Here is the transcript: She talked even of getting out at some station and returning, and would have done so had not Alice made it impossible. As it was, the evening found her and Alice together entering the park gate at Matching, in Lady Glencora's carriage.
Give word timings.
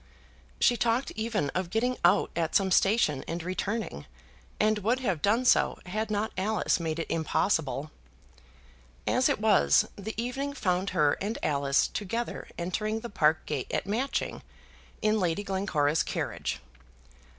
She 0.59 0.77
talked 0.77 1.11
even 1.11 1.51
of 1.51 1.69
getting 1.69 1.95
out 2.03 2.31
at 2.35 2.55
some 2.55 2.71
station 2.71 3.23
and 3.27 3.43
returning, 3.43 4.07
and 4.59 4.79
would 4.79 4.99
have 5.01 5.21
done 5.21 5.45
so 5.45 5.77
had 5.85 6.09
not 6.09 6.31
Alice 6.35 6.79
made 6.79 6.97
it 6.97 7.05
impossible. 7.11 7.91
As 9.05 9.29
it 9.29 9.39
was, 9.39 9.87
the 9.95 10.19
evening 10.19 10.53
found 10.55 10.89
her 10.89 11.19
and 11.21 11.37
Alice 11.43 11.87
together 11.87 12.47
entering 12.57 13.01
the 13.01 13.11
park 13.11 13.45
gate 13.45 13.71
at 13.71 13.85
Matching, 13.85 14.41
in 15.03 15.19
Lady 15.19 15.43
Glencora's 15.43 16.01
carriage. 16.01 16.59